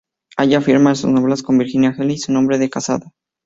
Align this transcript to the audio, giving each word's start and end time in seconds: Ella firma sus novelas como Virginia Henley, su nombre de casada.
Ella 0.35 0.61
firma 0.61 0.95
sus 0.95 1.11
novelas 1.11 1.43
como 1.43 1.59
Virginia 1.59 1.93
Henley, 1.95 2.17
su 2.17 2.31
nombre 2.33 2.57
de 2.57 2.71
casada. 2.71 3.11